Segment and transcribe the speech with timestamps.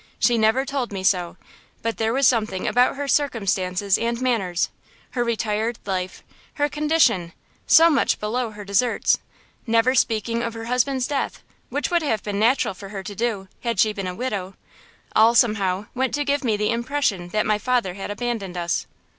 [0.17, 1.37] She never told me so,
[1.83, 4.71] but there was something about her circumstances and manners,
[5.11, 6.23] her retired life,
[6.55, 7.33] her condition,
[7.67, 9.21] so much below her deserts, her
[9.71, 13.47] never speaking of her husband's death, which would have been natural for her to do,
[13.59, 17.93] had she been a widow–all, somehow, went to give me the impression that my father
[17.93, 18.87] had abandoned us.